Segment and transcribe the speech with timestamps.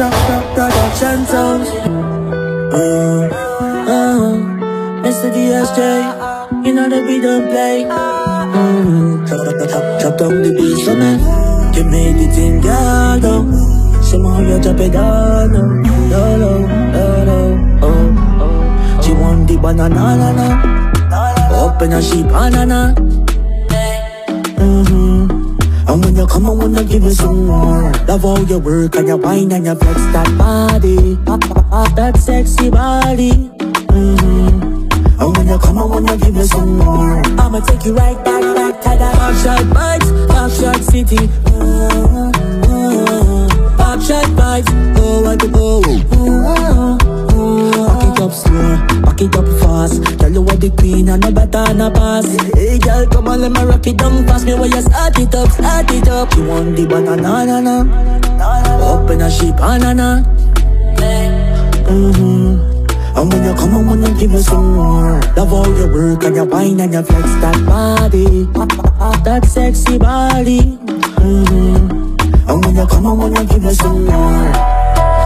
[0.00, 1.68] Production Sounds.
[2.72, 3.28] Uh,
[3.84, 4.32] uh,
[5.04, 5.28] Mr.
[5.28, 5.78] DSJ,
[6.64, 7.84] you know the beat don't play.
[7.84, 11.10] Mm, chop, chop, chop, chop the beat for me.
[11.76, 11.84] You
[14.62, 14.96] drop it.
[19.04, 20.46] She want the banana, na, na.
[21.52, 22.94] Open a sheep, banana.
[24.56, 24.99] Mm-hmm.
[25.90, 27.90] And when you come, I wanna give you some more.
[28.06, 31.16] Love how you work and you wine and you flex that body,
[31.96, 33.32] that sexy body.
[33.90, 35.20] Mm-hmm.
[35.20, 37.20] And when you come, I wanna give you some more.
[37.40, 41.26] I'ma take you right back, back to that Pop shot vibes, Pop shot city.
[41.58, 42.30] Mm-hmm.
[43.76, 45.82] Pop shot vibes, oh what the oh.
[45.82, 46.99] Mm-hmm.
[50.76, 52.26] Queen and the better na pass.
[52.54, 54.46] Hey girl, come on, let me rock it down fast.
[54.46, 56.34] Me where you start it up, start it up.
[56.36, 58.92] You want the banana, na na?
[58.92, 60.24] Open a sheep, banana.
[61.90, 62.70] Mm-hmm.
[63.18, 65.20] And when you come, I wanna give you some more.
[65.36, 68.44] Love how you work and you wine and you flex that body,
[69.24, 70.78] that sexy body.
[71.18, 72.48] Mm-hmm.
[72.48, 74.52] And when you come, I wanna give you some more.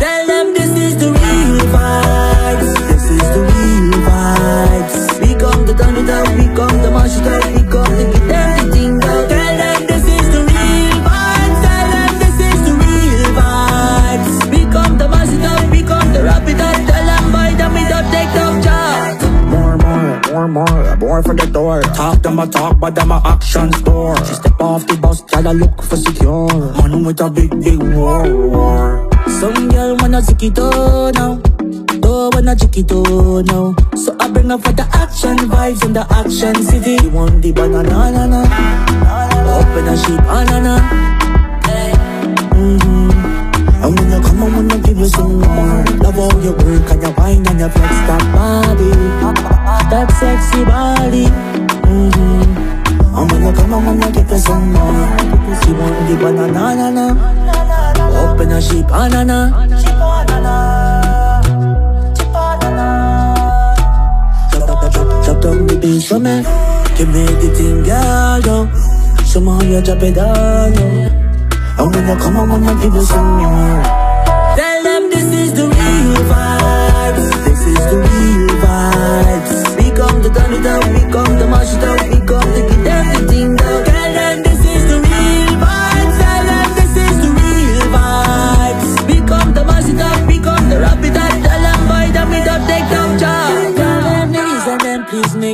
[0.01, 2.14] Tell them this is the real vibes.
[7.05, 9.29] Come to mash it up, we come to get everything out.
[9.29, 11.61] Tell them this is the real vibes.
[11.65, 14.51] Tell them this is the real vibes.
[14.51, 16.77] We come to mash it up, we come to wrap it up.
[16.89, 19.21] Tell them boy that we don't take no job.
[19.51, 21.83] More, more, more, more, more for the door.
[21.83, 24.17] Talk them a talk, but them a action store.
[24.25, 26.49] She step off the bus, tell her look for secure.
[26.79, 29.11] Man with a big, big war, war.
[29.41, 31.37] Some girl wanna stick it all now.
[32.01, 33.75] Don't wanna chick it all now.
[33.95, 36.99] So bring her for the action vibes in the action city.
[37.03, 38.41] You want the banana, na, na.
[39.55, 40.75] Open a sheep, banana.
[42.55, 43.11] Mm-hmm.
[43.85, 45.85] And when you come, I wanna give you some more.
[46.03, 48.91] Love how you work and you wine and you flex that body,
[49.91, 51.27] that sexy body.
[51.87, 53.17] Mm-hmm.
[53.17, 55.07] And when you come, I wanna give you some more.
[55.64, 58.33] You want the banana, na, na.
[58.33, 59.39] Open a sheep, banana.
[59.83, 60.83] Chop,
[65.84, 66.36] beat for me.
[66.98, 68.67] You make the thing girl down.
[69.24, 70.72] Somehow you drop it down.
[70.74, 71.11] low.
[71.78, 74.04] And when you come, on, wanna give you some more.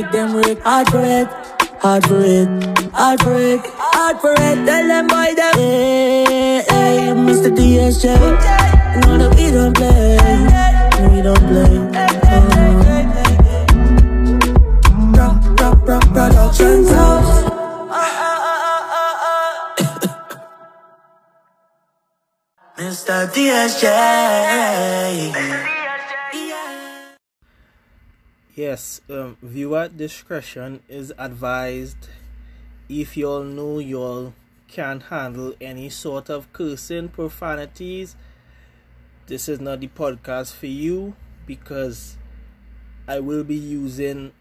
[0.01, 0.31] Make them
[0.61, 1.27] hard for it.
[1.81, 2.47] Hard for it,
[2.93, 4.65] hard for it, hard for it.
[4.67, 7.49] Tell them boy that hey, hey, Mr.
[7.49, 8.05] DSJ.
[9.01, 10.17] Know that we don't play,
[11.09, 11.77] we don't play.
[12.29, 12.81] Uh-huh.
[15.17, 17.31] Rock, productions house.
[22.77, 23.27] Mr.
[23.33, 23.89] DSJ.
[28.53, 32.09] Yes, um, viewer discretion is advised.
[32.89, 34.33] If you all know you all
[34.67, 38.17] can't handle any sort of cursing, profanities,
[39.27, 42.17] this is not the podcast for you because
[43.07, 44.33] I will be using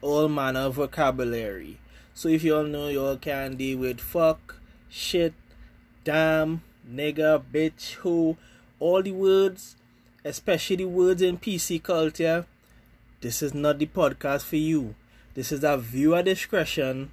[0.00, 1.78] all manner of vocabulary.
[2.14, 4.56] So if you all know you all can deal with fuck,
[4.88, 5.34] shit,
[6.04, 8.38] damn, nigga, bitch, who,
[8.80, 9.76] all the words
[10.24, 12.46] especially words in PC culture,
[13.20, 14.94] this is not the podcast for you.
[15.34, 17.10] This is a viewer discretion.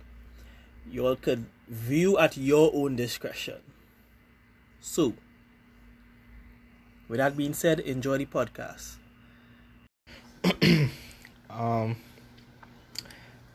[0.89, 3.59] You all could view at your own discretion.
[4.79, 5.13] So,
[7.09, 8.95] with that being said, enjoy the podcast.
[11.49, 11.97] um,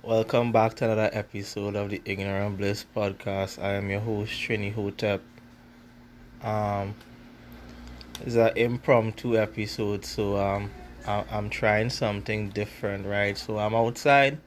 [0.02, 3.62] welcome back to another episode of the Ignorant Bliss podcast.
[3.62, 5.22] I am your host Trini Hotep.
[6.42, 6.94] Um,
[8.24, 10.70] it's an impromptu episode, so um,
[11.06, 13.36] I, I'm trying something different, right?
[13.36, 14.38] So I'm outside,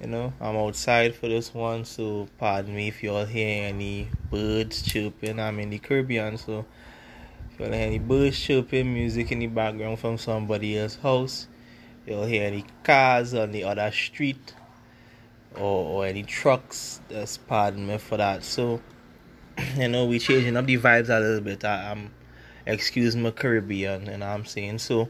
[0.00, 1.84] you know, I'm outside for this one.
[1.84, 5.40] So pardon me if you all hear any birds chirping.
[5.40, 6.66] I'm in the Caribbean, so
[7.50, 11.48] if you all hear any birds chirping, music in the background from somebody else's house,
[12.06, 14.54] you'll hear any cars on the other street,
[15.54, 17.00] or or any trucks.
[17.08, 18.44] Just pardon me for that.
[18.44, 18.80] So
[19.76, 21.64] you know, we're changing up the vibes a little bit.
[21.64, 22.10] I, I'm
[22.68, 24.78] excuse my Caribbean, what I'm saying?
[24.78, 25.08] So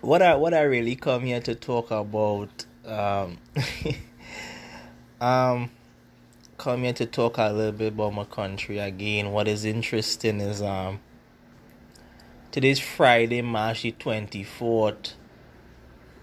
[0.00, 3.38] what I what I really come here to talk about um
[5.20, 5.70] um
[6.58, 9.30] come here to talk a little bit about my country again.
[9.30, 10.98] What is interesting is um
[12.50, 15.14] today's Friday, March the twenty fourth,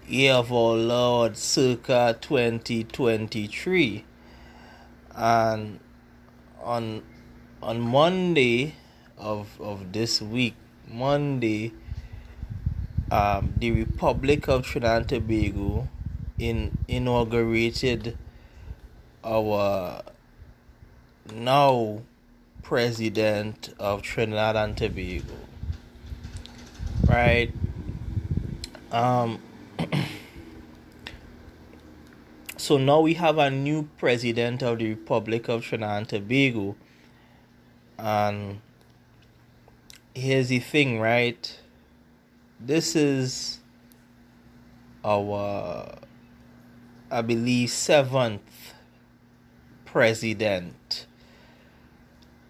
[0.06, 4.04] year of our Lord, circa twenty twenty three,
[5.16, 5.80] and
[6.62, 7.02] on
[7.62, 8.74] on Monday
[9.20, 10.54] of of this week,
[10.88, 11.72] Monday,
[13.10, 15.88] um, the Republic of Trinidad and Tobago
[16.38, 18.16] in inaugurated
[19.22, 20.02] our
[21.32, 22.00] now
[22.62, 25.34] president of Trinidad and Tobago.
[27.06, 27.52] Right?
[28.92, 29.40] Um
[32.56, 36.76] so now we have a new president of the Republic of Trinidad and Tobago.
[37.98, 38.60] And
[40.20, 41.58] here's the thing, right?
[42.60, 43.58] This is
[45.04, 45.98] our
[47.10, 48.74] I believe seventh
[49.84, 51.06] president.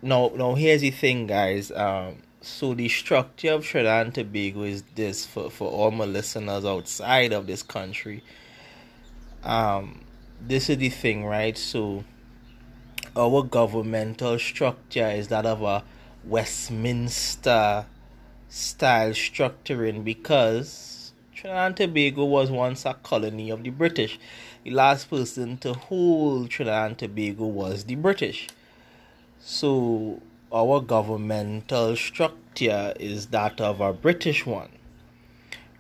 [0.02, 1.70] Now, now here's the thing, guys.
[1.70, 6.64] Um, so the structure of Trinidad and Tobago is this for, for all my listeners
[6.64, 8.22] outside of this country.
[9.42, 10.02] Um,
[10.40, 11.56] this is the thing, right?
[11.56, 12.04] So
[13.16, 15.82] our governmental structure is that of a
[16.24, 17.86] Westminster
[18.48, 24.18] style structuring because Trinidad and Tobago was once a colony of the British
[24.64, 28.48] the last person to hold Trinidad and Tobago was the British.
[29.38, 30.20] So
[30.52, 34.70] our governmental structure is that of a British one,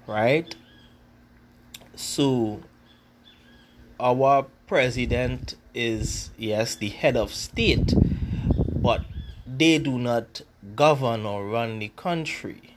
[0.06, 0.54] right?
[1.94, 2.60] So
[3.98, 7.92] our president is, yes, the head of state,
[9.60, 10.42] they do not
[10.74, 12.70] govern or run the country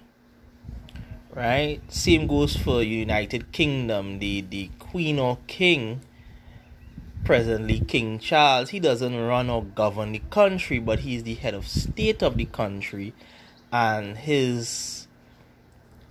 [1.36, 1.82] right?
[1.92, 4.20] Same goes for United Kingdom.
[4.20, 6.02] The the Queen or King,
[7.24, 11.68] presently King Charles, he doesn't run or govern the country, but he's the head of
[11.68, 13.14] state of the country,
[13.72, 15.08] and his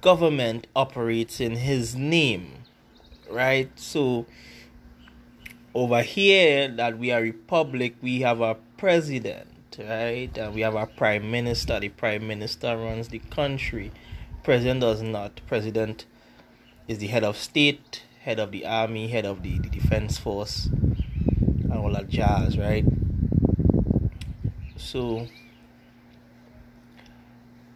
[0.00, 2.64] government operates in his name,
[3.30, 3.70] right?
[3.76, 4.26] So
[5.74, 9.48] over here that we are republic, we have a president,
[9.78, 10.30] right?
[10.36, 11.80] And we have a prime minister.
[11.80, 13.92] The prime minister runs the country
[14.42, 15.40] President does not.
[15.46, 16.04] President
[16.88, 20.66] is the head of state, head of the army, head of the, the defense force,
[20.66, 22.84] and all that jazz, right?
[24.76, 25.28] So,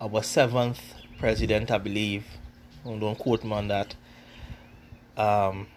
[0.01, 0.81] our seventh
[1.19, 2.25] president, I believe,
[2.85, 3.95] don't quote me on that.
[5.17, 5.69] Um,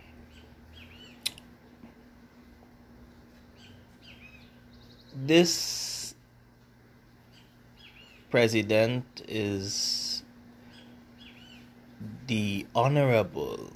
[5.16, 5.99] this
[8.30, 10.24] president is
[12.28, 13.72] the Honorable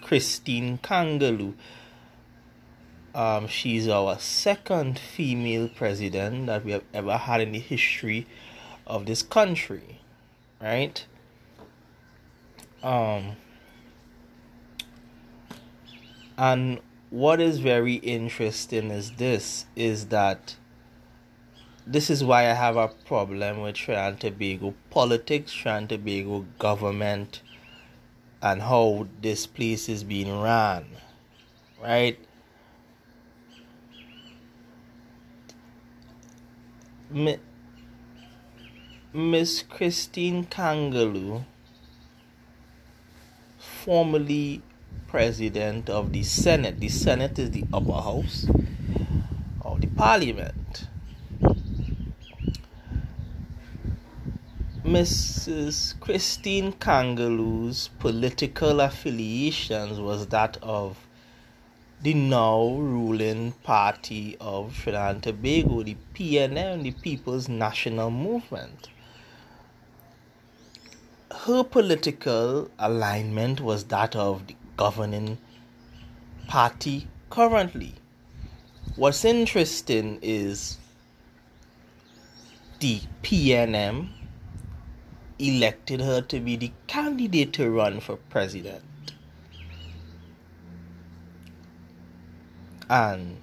[0.00, 1.54] Christine Kangaloo.
[3.14, 8.26] Um, she's our second female president that we have ever had in the history
[8.86, 10.00] of this country,
[10.60, 11.04] right?
[12.82, 13.36] Um,
[16.38, 16.80] and
[17.10, 20.56] what is very interesting is this is that
[21.86, 26.46] this is why I have a problem with Trinidad and Tobago politics, Trinidad and Tobago
[26.58, 27.42] government,
[28.42, 30.86] and how this place is being run.
[31.82, 32.18] Right?
[39.12, 41.44] Miss Christine Kangaloo,
[43.58, 44.62] formerly
[45.08, 46.78] president of the Senate.
[46.78, 48.46] The Senate is the upper house
[49.62, 50.54] of the parliament.
[54.90, 56.00] Mrs.
[56.00, 61.06] Christine Kangaloo's political affiliations was that of
[62.02, 68.88] the now ruling party of Trinidad and Tobago, the PNM, the People's National Movement.
[71.30, 75.38] Her political alignment was that of the governing
[76.48, 77.94] party currently.
[78.96, 80.78] What's interesting is
[82.80, 84.08] the PNM
[85.40, 88.82] elected her to be the candidate to run for president.
[92.88, 93.36] And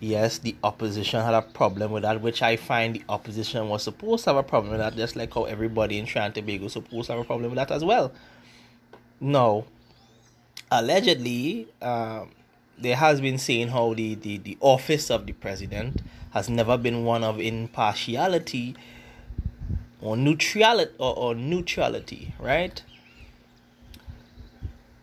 [0.00, 4.24] yes, the opposition had a problem with that, which I find the opposition was supposed
[4.24, 7.22] to have a problem with that, just like how everybody in Trinidad supposed to have
[7.22, 8.12] a problem with that as well.
[9.20, 9.64] No,
[10.70, 12.30] allegedly, um,
[12.78, 17.04] there has been saying how the, the, the office of the president has never been
[17.04, 18.76] one of impartiality
[20.04, 22.82] or neutrality or, or neutrality, right?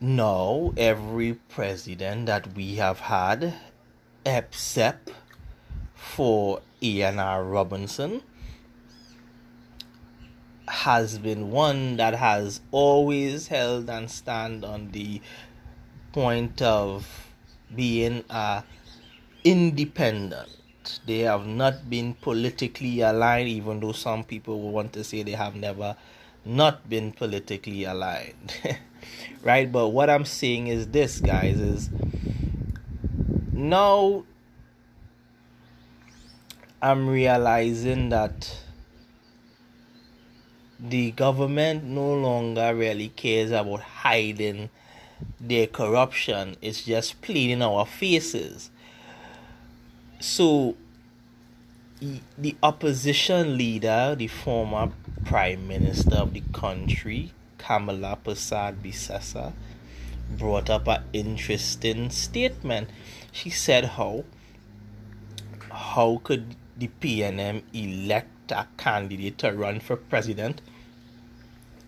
[0.01, 3.53] no, every president that we have had,
[4.25, 5.11] except
[5.93, 7.03] for A.
[7.03, 7.19] N.
[7.19, 7.43] R.
[7.43, 8.23] Robinson,
[10.67, 15.21] has been one that has always held and stand on the
[16.13, 17.27] point of
[17.75, 18.63] being uh,
[19.43, 20.49] independent.
[21.05, 25.31] They have not been politically aligned, even though some people will want to say they
[25.31, 25.95] have never
[26.45, 28.53] not been politically aligned.
[29.43, 29.71] right?
[29.71, 31.89] But what I'm saying is this, guys, is
[33.51, 34.23] now
[36.81, 38.57] I'm realizing that
[40.79, 44.71] the government no longer really cares about hiding
[45.39, 46.55] their corruption.
[46.61, 48.71] It's just plain in our faces.
[50.21, 50.75] So
[52.37, 54.91] the opposition leader, the former
[55.25, 59.53] prime minister of the country, Kamla Persad Bissessar,
[60.29, 62.91] brought up an interesting statement.
[63.31, 64.25] She said how
[65.71, 70.61] how could the PNM elect a candidate to run for president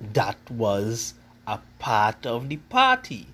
[0.01, 1.13] that was
[1.45, 3.27] a part of the party?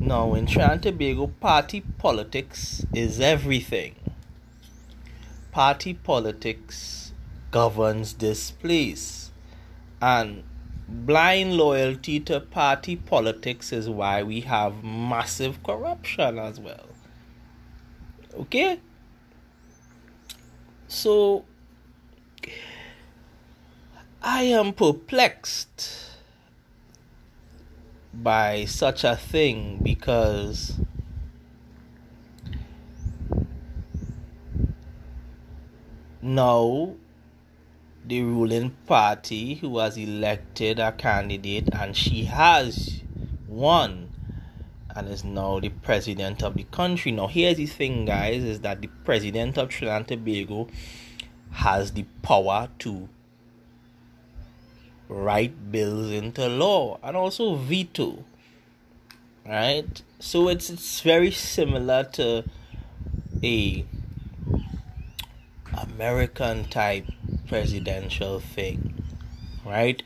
[0.00, 3.94] Now in Trinidad Tobago, party politics is everything.
[5.58, 7.10] Party politics
[7.50, 9.32] governs this place.
[10.00, 10.44] And
[10.86, 16.86] blind loyalty to party politics is why we have massive corruption as well.
[18.38, 18.78] Okay?
[20.86, 21.44] So,
[24.22, 26.12] I am perplexed
[28.14, 30.78] by such a thing because
[36.22, 36.94] now
[38.04, 43.02] the ruling party who has elected a candidate and she has
[43.46, 44.10] won
[44.94, 47.12] and is now the president of the country.
[47.12, 50.68] Now, here's the thing, guys, is that the president of Trinidad and Tobago
[51.52, 53.08] has the power to
[55.08, 58.24] write bills into law and also veto.
[59.46, 60.02] Right?
[60.18, 62.44] So it's it's very similar to
[63.42, 63.86] a
[65.98, 67.06] American type
[67.48, 69.02] presidential thing,
[69.66, 70.00] right?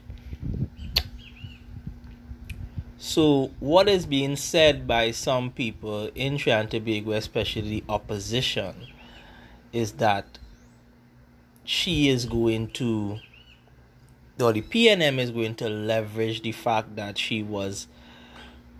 [2.96, 8.74] So, what is being said by some people in Trinidad Tobago, especially the opposition,
[9.70, 10.38] is that
[11.62, 13.18] she is going to,
[14.40, 17.86] or the PNM is going to leverage the fact that she was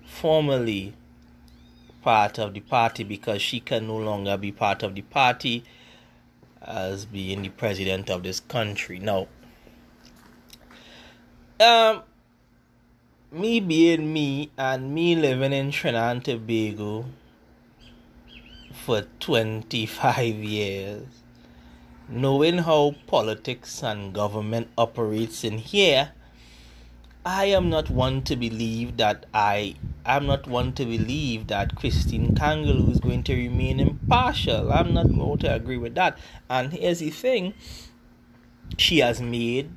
[0.07, 0.95] formerly
[2.01, 5.63] part of the party because she can no longer be part of the party
[6.67, 8.99] as being the president of this country.
[8.99, 9.29] Now,
[11.61, 12.03] um,
[13.31, 17.07] me being me and me living in Trinidad and Tobago
[18.73, 21.07] for 25 years,
[22.09, 26.13] knowing how politics and government operates in here,
[27.25, 32.35] I am not one to believe that I am not one to believe that Christine
[32.35, 33.79] Kangaloo is going to remain
[34.13, 34.73] impartial.
[34.73, 36.19] I'm not going to agree with that.
[36.51, 37.55] And here's the thing
[38.77, 39.71] she has made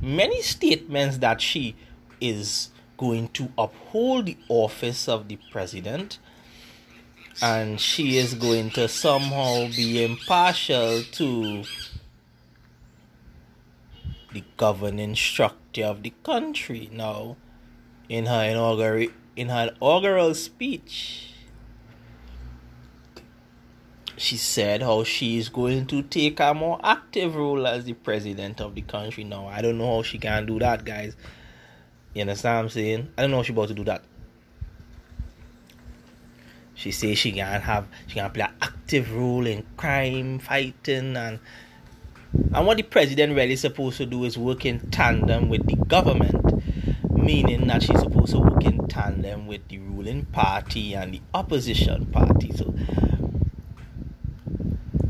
[0.00, 1.76] many statements that she
[2.20, 6.18] is going to uphold the office of the president
[7.42, 11.64] and she is going to somehow be impartial to
[14.32, 16.88] the governing structure of the country.
[16.90, 17.36] Now,
[18.08, 21.35] in her inaugural in her inaugural speech,
[24.16, 28.60] she said how she is going to take a more active role as the president
[28.60, 29.24] of the country.
[29.24, 31.16] Now, I don't know how she can do that, guys.
[32.14, 33.12] You understand what I'm saying?
[33.16, 34.02] I don't know how she about to do that.
[36.74, 41.38] She says she can have she can play an active role in crime fighting and
[42.54, 46.62] and what the president really supposed to do is work in tandem with the government,
[47.10, 52.06] meaning that she's supposed to work in tandem with the ruling party and the opposition
[52.06, 52.52] party.
[52.54, 52.74] So,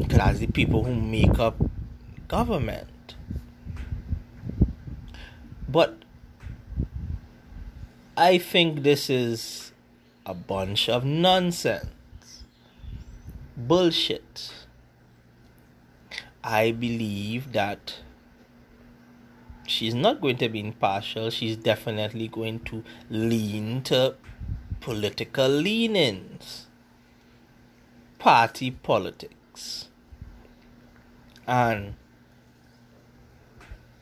[0.08, 1.56] because the people who make up
[2.28, 3.14] government.
[5.68, 6.02] But
[8.16, 9.72] I think this is
[10.24, 11.90] a bunch of nonsense.
[13.56, 14.52] Bullshit.
[16.44, 17.96] I believe that
[19.66, 21.30] she's not going to be impartial.
[21.30, 24.14] She's definitely going to lean to
[24.80, 26.66] political leanings,
[28.18, 29.88] party politics.
[31.46, 31.94] And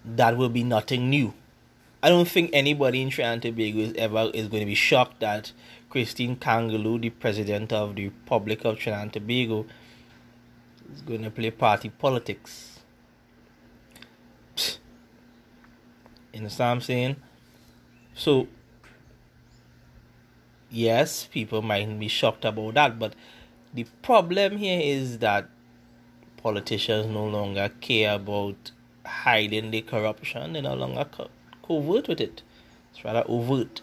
[0.05, 1.35] that will be nothing new.
[2.03, 5.21] I don't think anybody in Trinidad and Tobago is ever is going to be shocked
[5.21, 5.53] that
[5.89, 9.65] Christine Kangaloo, the president of the Republic of Trinidad and Tobago,
[10.93, 12.81] is going to play party politics.
[16.33, 17.17] You understand what I'm saying?
[18.13, 18.49] So,
[20.71, 23.15] yes, people might be shocked about that, but
[23.73, 25.49] the problem here is that
[26.45, 28.71] politicians no longer care about
[29.07, 31.31] hiding the corruption, they no longer co-
[31.67, 32.43] covert with it.
[32.93, 33.81] It's rather overt.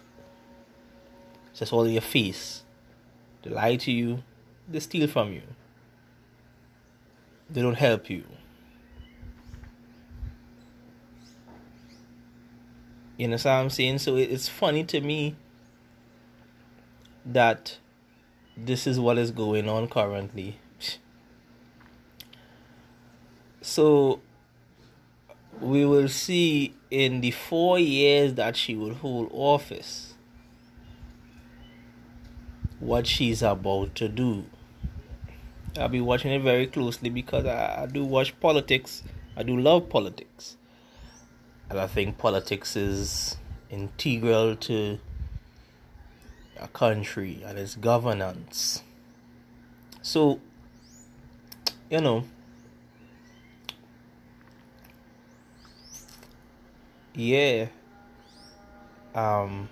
[1.49, 2.61] It's just all in your face.
[3.41, 4.23] They lie to you,
[4.69, 5.41] they steal from you,
[7.49, 8.23] they don't help you.
[13.17, 13.99] You know what I'm saying?
[13.99, 15.35] So it's funny to me
[17.25, 17.77] that
[18.55, 20.59] this is what is going on currently.
[23.61, 24.21] So
[25.59, 30.15] we will see in the four years that she will hold office
[32.79, 34.45] what she's about to do.
[35.77, 39.03] I'll be watching it very closely because I, I do watch politics.
[39.37, 40.57] I do love politics.
[41.69, 43.37] And I think politics is
[43.69, 44.99] integral to
[46.59, 48.83] a country and its governance.
[50.01, 50.41] So,
[51.89, 52.25] you know,
[57.15, 57.67] yeah,
[59.13, 59.69] um,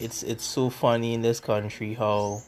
[0.00, 2.42] it's it's so funny in this country how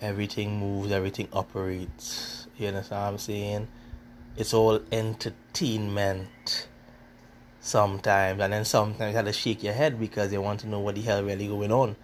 [0.00, 2.46] everything moves, everything operates.
[2.58, 3.68] You understand what I'm saying?
[4.36, 6.68] It's all entertainment
[7.60, 10.80] sometimes, and then sometimes you have to shake your head because you want to know
[10.80, 11.96] what the hell really going on,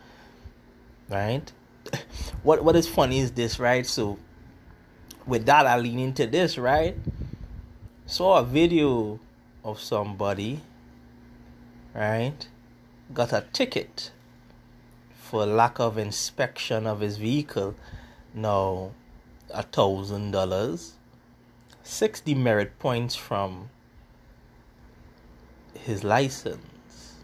[1.08, 1.52] right?
[2.42, 3.86] what What is funny is this, right?
[3.86, 4.18] So,
[5.26, 6.96] with that, I lean into this, right?
[8.06, 9.18] Saw a video
[9.64, 10.60] of somebody,
[11.94, 12.36] right?
[13.14, 14.10] Got a ticket
[15.14, 17.74] for lack of inspection of his vehicle.
[18.34, 18.90] Now,
[19.48, 20.92] a thousand dollars,
[21.82, 23.70] six demerit points from
[25.72, 27.14] his license.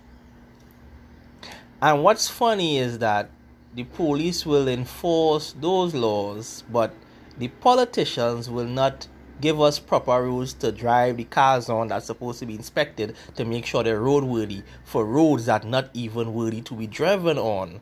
[1.82, 3.30] And what's funny is that
[3.74, 6.94] the police will enforce those laws, but
[7.36, 9.08] the politicians will not
[9.40, 13.44] give us proper rules to drive the cars on that's supposed to be inspected to
[13.44, 17.80] make sure they're roadworthy for roads that not even worthy to be driven on.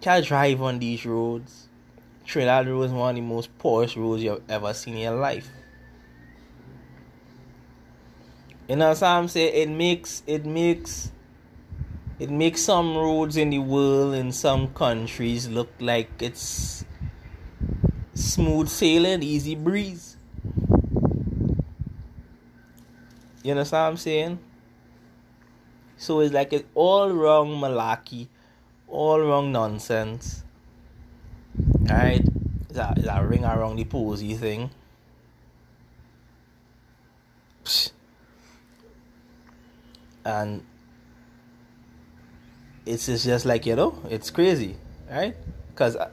[0.00, 1.68] Can't drive on these roads.
[2.24, 5.48] Trinidad Road is one of the most poorest roads you've ever seen in your life.
[8.68, 9.52] You know what I'm saying?
[9.52, 11.10] It makes it makes
[12.20, 16.84] it makes some roads in the world in some countries look like it's
[18.14, 20.16] smooth sailing, easy breeze.
[23.42, 24.38] You know what I'm saying?
[25.96, 28.28] So it's like it's all wrong malarkey,
[28.88, 30.44] all wrong nonsense.
[31.88, 32.24] Alright?
[32.68, 34.70] It's a, it's a ring around the posy thing.
[37.64, 37.92] Psh
[40.24, 40.64] and
[42.86, 44.76] it's just like you know it's crazy
[45.10, 45.36] right
[45.70, 46.08] because I,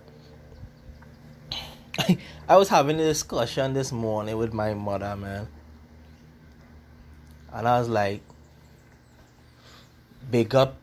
[2.49, 5.47] I was having a discussion this morning with my mother man
[7.53, 8.21] and i was like
[10.29, 10.77] big up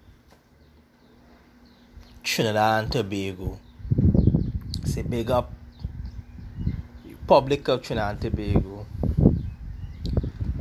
[2.22, 3.58] trinidad and tobago
[4.84, 5.52] say big up
[7.26, 8.86] public of trinidad and tobago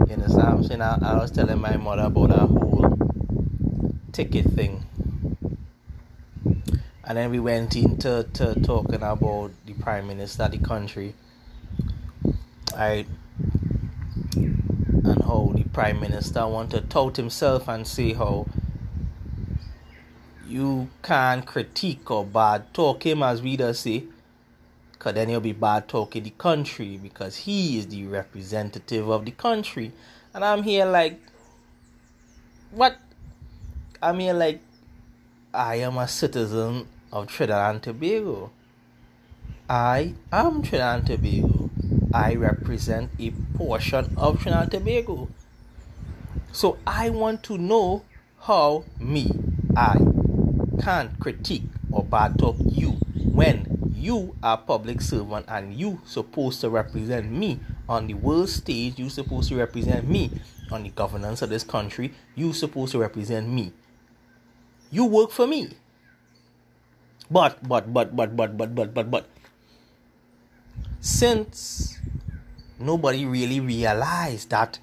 [0.07, 0.81] you understand I'm saying?
[0.81, 2.97] I, I was telling my mother about that whole
[4.11, 4.85] ticket thing.
[7.05, 11.15] And then we went into to talking about the Prime Minister of the country.
[12.75, 13.05] I
[15.73, 18.45] Prime Minister want to tout himself and say how
[20.47, 24.03] you can't critique or bad talk him as we does say
[25.03, 29.31] because then he'll be bad talking the country because he is the representative of the
[29.31, 29.91] country.
[30.33, 31.19] And I'm here like,
[32.71, 32.95] what?
[34.01, 34.61] I'm here like,
[35.53, 38.51] I am a citizen of Trinidad and Tobago.
[39.69, 41.69] I am Trinidad and Tobago.
[42.13, 45.27] I represent a portion of Trinidad and Tobago.
[46.53, 48.05] So I want to know
[48.41, 49.31] how me,
[49.75, 49.97] I,
[50.79, 56.69] can't critique or bad talk you when you are public servant and you supposed to
[56.69, 60.29] represent me on the world stage you supposed to represent me
[60.71, 63.73] on the governance of this country you supposed to represent me.
[64.91, 65.69] You work for me.
[67.31, 69.25] But but but but but but but but but
[71.01, 71.97] since
[72.77, 74.77] nobody really realized that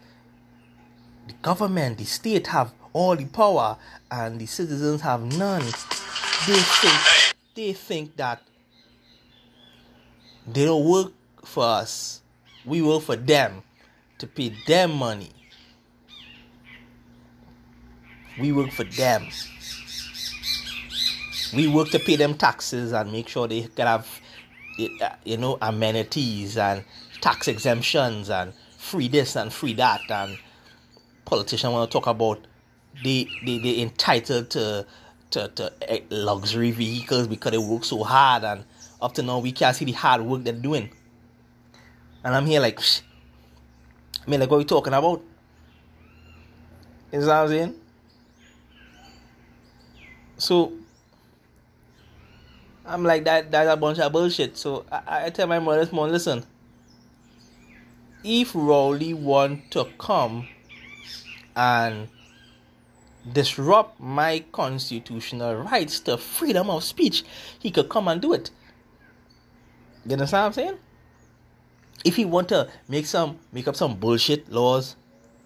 [1.30, 3.76] the government, the state have all the power
[4.10, 5.62] and the citizens have none.
[6.46, 8.42] They think they think that
[10.46, 11.12] they don't work
[11.44, 12.22] for us.
[12.64, 13.62] We work for them
[14.18, 15.30] to pay them money.
[18.40, 19.28] We work for them.
[21.54, 24.20] We work to pay them taxes and make sure they can have,
[25.24, 26.84] you know, amenities and
[27.20, 30.00] tax exemptions and free this and free that.
[30.08, 30.38] And
[31.30, 32.46] politicians want to talk about
[33.04, 34.84] they they they entitled to
[35.30, 38.64] to, to eh, luxury vehicles because they work so hard and
[39.00, 40.90] up to now we can't see the hard work they're doing.
[42.24, 43.02] And I'm here like, Psh.
[44.26, 45.22] I mean, like, what we talking about?
[47.12, 47.74] You know what I'm saying?
[50.36, 50.72] So,
[52.84, 54.58] I'm like, that that's a bunch of bullshit.
[54.58, 56.44] So, I, I tell my mother this morning, listen,
[58.22, 60.48] if Rowley want to come
[61.56, 62.08] and
[63.32, 67.24] disrupt my constitutional rights to freedom of speech,
[67.58, 68.50] he could come and do it.
[70.06, 70.78] You understand what I'm saying?
[72.04, 74.96] If he want to make some make up some bullshit laws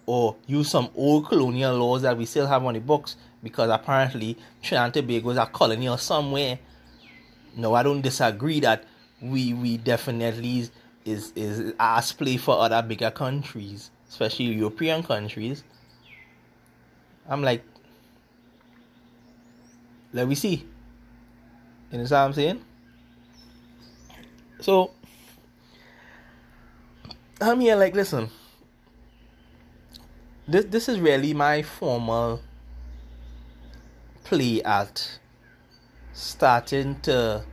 [0.05, 4.37] or use some old colonial laws that we still have on the books because apparently
[4.61, 6.59] Trinidad and Tobago is a colony or somewhere.
[7.57, 8.85] No, I don't disagree that
[9.21, 10.69] we we definitely
[11.05, 15.63] is is ass play for other bigger countries, especially European countries.
[17.27, 17.63] I'm like,
[20.13, 20.65] let me see.
[21.91, 22.61] You know what I'm saying?
[24.61, 24.91] So
[27.41, 28.29] I'm here like listen.
[30.47, 32.41] This this is really my formal
[34.23, 35.19] play at
[36.13, 37.43] starting to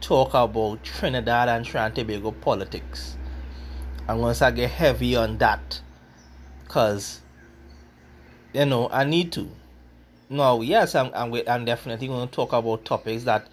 [0.00, 1.64] talk about Trinidad and
[1.94, 3.16] Tobago politics.
[4.08, 5.82] I'm gonna start get heavy on that
[6.64, 7.20] because
[8.54, 9.50] you know I need to.
[10.30, 13.48] No, yes, I'm I'm, I'm definitely going to talk about topics that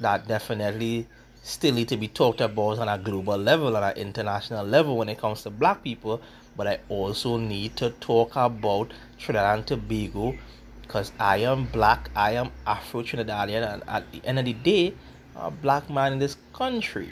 [0.00, 1.06] that definitely
[1.42, 5.10] still need to be talked about on a global level, on an international level when
[5.10, 6.22] it comes to black people.
[6.56, 10.34] But I also need to talk about Trinidad and Tobago
[10.80, 14.94] because I am black, I am Afro Trinidadian, and at the end of the day,
[15.36, 17.10] I'm a black man in this country.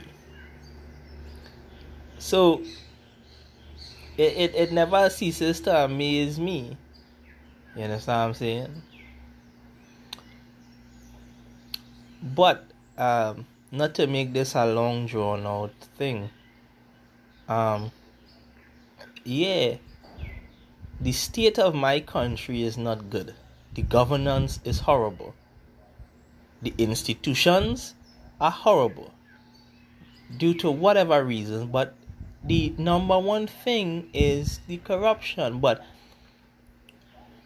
[2.18, 2.62] So
[4.16, 6.76] it, it, it never ceases to amaze me.
[7.76, 8.82] You understand what I'm saying?
[12.22, 12.64] But
[12.96, 16.30] um not to make this a long drawn out thing.
[17.48, 17.92] Um,
[19.24, 19.76] yeah,
[21.00, 23.34] the state of my country is not good.
[23.74, 25.34] The governance is horrible.
[26.62, 27.94] The institutions
[28.40, 29.12] are horrible
[30.36, 31.94] due to whatever reason, but
[32.48, 35.60] the number one thing is the corruption.
[35.60, 35.84] But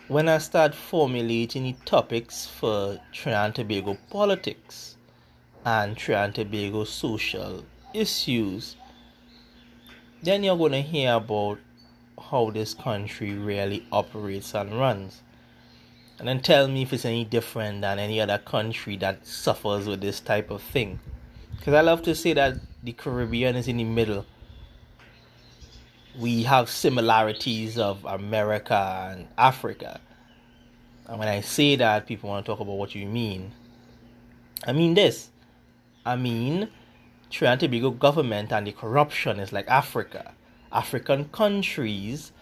[0.08, 4.96] when I start formulating the topics for Trinidad and Tobago politics,
[5.64, 8.76] and Trinidad and Tobago social issues,
[10.22, 11.58] then you're going to hear about
[12.30, 15.22] how this country really operates and runs.
[16.18, 20.00] And then tell me if it's any different than any other country that suffers with
[20.00, 21.00] this type of thing.
[21.56, 24.26] Because I love to say that the Caribbean is in the middle.
[26.18, 30.00] We have similarities of America and Africa.
[31.06, 33.52] And when I say that, people want to talk about what you mean.
[34.66, 35.30] I mean this
[36.04, 36.68] I mean,
[37.30, 40.32] Trinidad and Tobago government and the corruption is like Africa.
[40.72, 42.32] African countries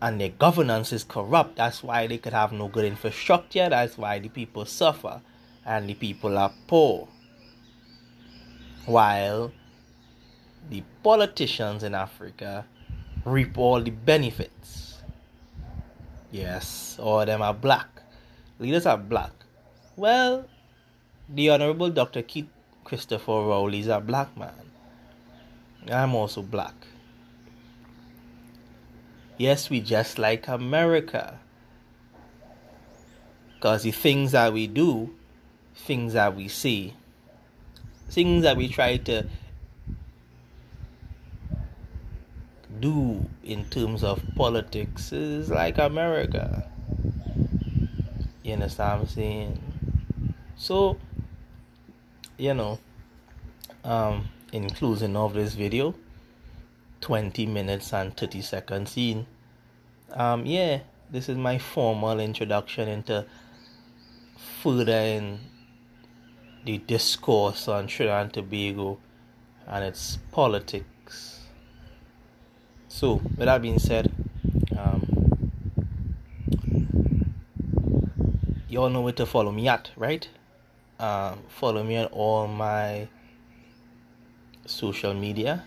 [0.00, 1.56] and their governance is corrupt.
[1.56, 3.68] That's why they could have no good infrastructure.
[3.68, 5.20] That's why the people suffer
[5.66, 7.08] and the people are poor.
[8.86, 9.52] While
[10.68, 12.66] the politicians in Africa
[13.24, 15.02] reap all the benefits.
[16.30, 17.88] Yes, all of them are black.
[18.58, 19.32] Leaders are black.
[19.96, 20.46] Well,
[21.28, 22.22] the Honorable Dr.
[22.22, 22.48] Keith
[22.84, 24.52] Christopher Rowley is a black man.
[25.90, 26.74] I'm also black.
[29.38, 31.38] Yes, we just like America.
[33.54, 35.14] Because the things that we do,
[35.74, 36.94] things that we see,
[38.08, 39.26] things that we try to
[42.80, 46.68] do in terms of politics is like America.
[48.42, 49.62] You understand what I'm saying?
[50.56, 50.98] So,
[52.40, 52.78] you know
[53.84, 55.94] um in closing of this video
[57.02, 59.26] 20 minutes and 30 seconds in
[60.14, 63.26] um yeah this is my formal introduction into
[64.62, 65.38] furthering
[66.64, 68.98] the discourse on Trinidad and Tobago
[69.66, 70.84] and its politics.
[72.92, 74.12] So, with that being said,
[74.76, 75.06] um,
[78.68, 80.28] you all know where to follow me at, right?
[80.98, 83.06] Um, follow me on all my
[84.66, 85.62] social media,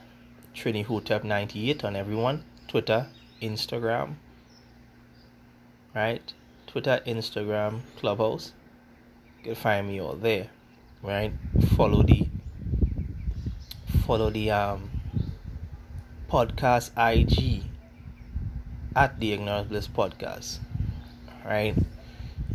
[0.54, 3.08] Trini Hotep98 on everyone, Twitter,
[3.42, 4.16] Instagram,
[5.96, 6.34] right?
[6.68, 8.52] Twitter, Instagram, Clubhouse.
[9.40, 10.50] You can find me all there,
[11.02, 11.32] right?
[11.78, 12.28] Follow the
[14.06, 14.90] follow the um
[16.34, 17.62] podcast IG
[18.96, 20.58] at the Ignorant Bliss Podcast.
[21.46, 21.76] Right?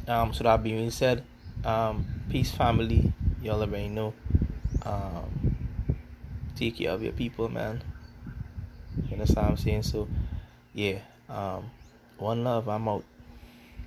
[0.09, 1.23] Um so that being said,
[1.64, 4.14] um peace family, y'all already know.
[4.83, 5.55] Um
[6.57, 7.81] take care of your people man.
[9.07, 9.83] You understand what I'm saying?
[9.85, 10.09] So
[10.75, 11.71] yeah, um
[12.19, 13.05] one love, I'm out.